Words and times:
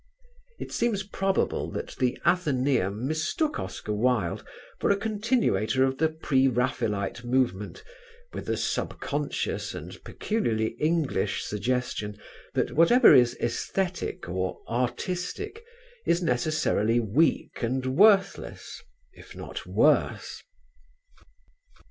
It 0.59 0.71
seems 0.71 1.03
probable 1.03 1.69
that 1.73 1.95
The 1.95 2.17
Athenæum 2.25 3.01
mistook 3.03 3.59
Oscar 3.59 3.93
Wilde 3.93 4.43
for 4.79 4.89
a 4.89 4.97
continuator 4.97 5.83
of 5.83 5.99
the 5.99 6.09
Pre 6.09 6.47
Raphaelite 6.47 7.23
movement 7.23 7.83
with 8.33 8.47
the 8.47 8.57
sub 8.57 8.99
conscious 8.99 9.75
and 9.75 10.03
peculiarly 10.03 10.69
English 10.79 11.43
suggestion 11.43 12.17
that 12.55 12.71
whatever 12.71 13.13
is 13.13 13.37
"æsthetic" 13.39 14.27
or 14.27 14.61
"artistic" 14.67 15.63
is 16.07 16.23
necessarily 16.23 16.99
weak 16.99 17.61
and 17.61 17.95
worthless, 17.95 18.81
if 19.13 19.35
not 19.35 19.67
worse. 19.67 20.41